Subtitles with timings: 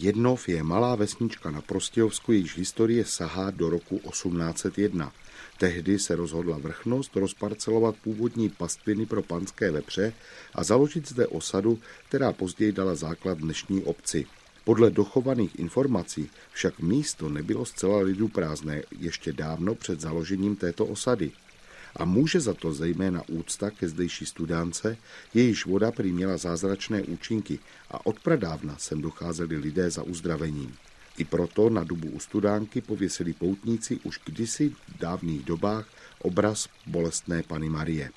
[0.00, 5.12] Jednov je malá vesnička na Prostějovsku, jejíž historie sahá do roku 1801.
[5.58, 10.12] Tehdy se rozhodla vrchnost rozparcelovat původní pastviny pro panské vepře
[10.54, 11.78] a založit zde osadu,
[12.08, 14.26] která později dala základ dnešní obci.
[14.64, 21.30] Podle dochovaných informací však místo nebylo zcela lidu prázdné ještě dávno před založením této osady.
[21.96, 24.96] A může za to zejména úcta ke zdejší studánce,
[25.34, 27.58] jejíž voda prý měla zázračné účinky
[27.90, 30.74] a od pradávna sem docházeli lidé za uzdravením.
[31.18, 35.88] I proto na dubu u studánky pověsili poutníci už kdysi v dávných dobách
[36.22, 38.10] obraz bolestné Pany Marie.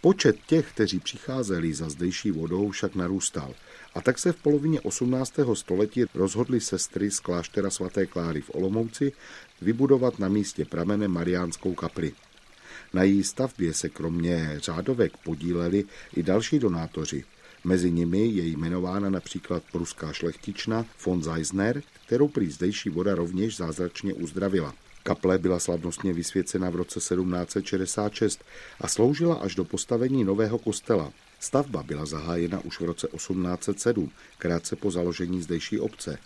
[0.00, 3.54] Počet těch, kteří přicházeli za zdejší vodou, však narůstal
[3.94, 5.34] a tak se v polovině 18.
[5.54, 9.12] století rozhodly sestry z kláštera svaté Kláry v Olomouci
[9.60, 12.12] vybudovat na místě pramene Mariánskou kapli.
[12.92, 15.84] Na její stavbě se kromě řádovek podíleli
[16.16, 17.24] i další donátoři.
[17.64, 24.14] Mezi nimi je jmenována například pruská šlechtična von Zeisner, kterou prý zdejší voda rovněž zázračně
[24.14, 24.74] uzdravila.
[25.02, 28.44] Kaple byla slavnostně vysvěcena v roce 1766
[28.80, 31.12] a sloužila až do postavení nového kostela.
[31.40, 36.18] Stavba byla zahájena už v roce 1807, krátce po založení zdejší obce.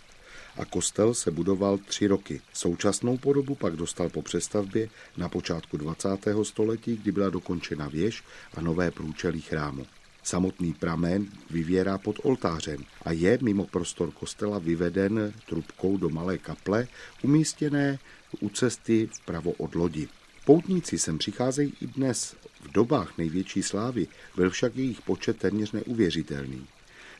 [0.61, 2.41] A kostel se budoval tři roky.
[2.53, 6.07] Současnou podobu pak dostal po přestavbě na počátku 20.
[6.43, 9.85] století, kdy byla dokončena věž a nové průčelí chrámu.
[10.23, 16.87] Samotný pramen vyvěrá pod oltářem a je mimo prostor kostela vyveden trubkou do malé kaple,
[17.21, 17.99] umístěné
[18.39, 20.07] u cesty vpravo od lodi.
[20.45, 22.35] Poutníci sem přicházejí i dnes.
[22.61, 26.67] V dobách největší slávy byl však jejich počet téměř neuvěřitelný.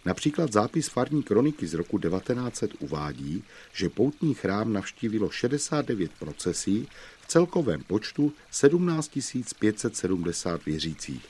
[0.05, 6.87] Například zápis farní kroniky z roku 1900 uvádí, že poutní chrám navštívilo 69 procesí
[7.21, 9.11] v celkovém počtu 17
[9.59, 11.25] 570 věřících.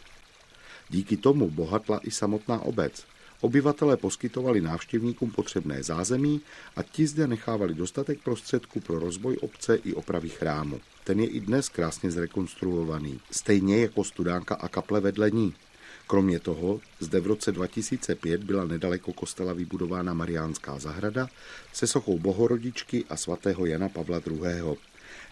[0.89, 3.05] Díky tomu bohatla i samotná obec.
[3.41, 6.41] Obyvatelé poskytovali návštěvníkům potřebné zázemí
[6.75, 10.79] a ti zde nechávali dostatek prostředků pro rozvoj obce i opravy chrámu.
[11.03, 15.53] Ten je i dnes krásně zrekonstruovaný, stejně jako studánka a kaple vedle ní.
[16.11, 21.27] Kromě toho zde v roce 2005 byla nedaleko kostela vybudována Mariánská zahrada
[21.73, 24.41] se sochou Bohorodičky a svatého Jana Pavla II.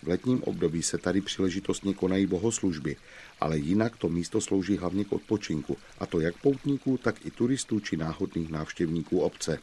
[0.04, 2.96] V letním období se tady příležitostně konají bohoslužby,
[3.40, 7.80] ale jinak to místo slouží hlavně k odpočinku, a to jak poutníků, tak i turistů
[7.80, 9.60] či náhodných návštěvníků obce.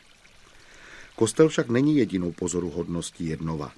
[1.14, 3.72] Kostel však není jedinou pozoruhodností Jednova.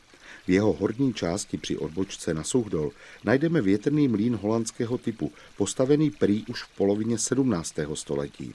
[0.47, 2.91] V jeho horní části při odbočce na Suchdol
[3.25, 7.75] najdeme větrný mlín holandského typu, postavený prý už v polovině 17.
[7.94, 8.55] století.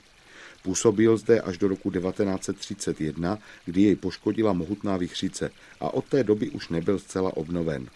[0.63, 6.49] Působil zde až do roku 1931, kdy jej poškodila mohutná vychřice a od té doby
[6.49, 7.89] už nebyl zcela obnoven.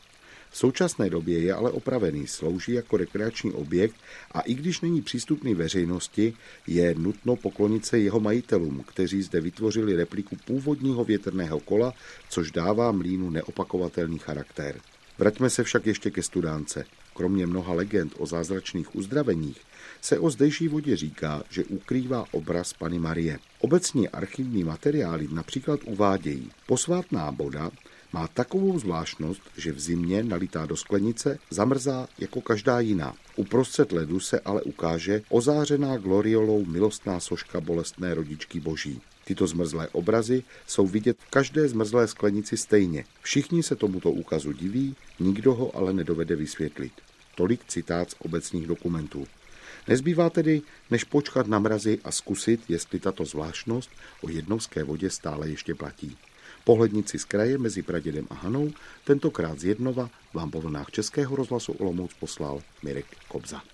[0.49, 3.95] V současné době je ale opravený, slouží jako rekreační objekt
[4.31, 6.33] a i když není přístupný veřejnosti,
[6.67, 11.93] je nutno poklonit se jeho majitelům, kteří zde vytvořili repliku původního větrného kola,
[12.29, 14.81] což dává mlínu neopakovatelný charakter.
[15.17, 16.85] Vraťme se však ještě ke studánce.
[17.13, 19.61] Kromě mnoha legend o zázračných uzdraveních
[20.01, 23.39] se o zdejší vodě říká, že ukrývá obraz Pany Marie.
[23.59, 27.71] Obecní archivní materiály například uvádějí, posvátná voda
[28.13, 33.13] má takovou zvláštnost, že v zimě nalitá do sklenice zamrzá jako každá jiná.
[33.35, 39.01] Uprostřed ledu se ale ukáže ozářená gloriolou milostná soška bolestné rodičky boží.
[39.25, 43.05] Tyto zmrzlé obrazy jsou vidět v každé zmrzlé sklenici stejně.
[43.21, 46.93] Všichni se tomuto úkazu diví, nikdo ho ale nedovede vysvětlit.
[47.35, 49.27] Tolik citát z obecních dokumentů.
[49.87, 53.89] Nezbývá tedy, než počkat na mrazy a zkusit, jestli tato zvláštnost
[54.21, 56.17] o jednovské vodě stále ještě platí.
[56.67, 58.71] Pohlednici z kraje mezi Pradědem a Hanou,
[59.03, 63.63] tentokrát z Jednova, vám po vlnách Českého rozhlasu Olomouc poslal Mirek Kobza.